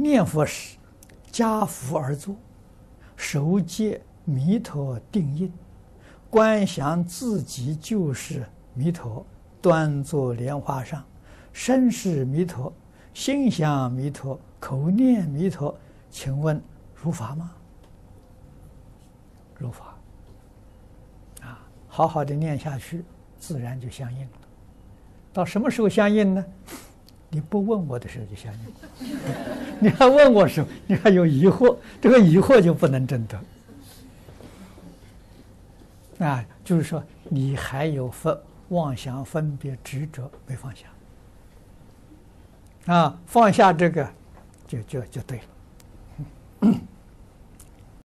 [0.00, 0.76] 念佛时，
[1.30, 2.34] 跏趺而坐，
[3.16, 5.52] 手结弥陀定印，
[6.30, 9.24] 观想自己就是弥陀，
[9.60, 11.04] 端坐莲花上，
[11.52, 12.72] 身是弥陀，
[13.12, 15.76] 心想弥陀，口念弥陀，
[16.10, 16.60] 请问
[16.94, 17.52] 如法吗？
[19.58, 19.94] 如法。
[21.42, 23.04] 啊，好好的念下去，
[23.38, 24.32] 自然就相应了。
[25.32, 26.44] 到什么时候相应呢？
[27.30, 28.52] 你不问我的时候就相
[28.98, 29.16] 信，
[29.78, 33.40] 你还问我时候，你还有疑惑，这个疑惑就不能证得。
[36.26, 38.36] 啊，就是说你还有分
[38.70, 40.86] 妄想、分别、执着没放下，
[42.92, 44.06] 啊，放下这个
[44.66, 45.44] 就就就对了。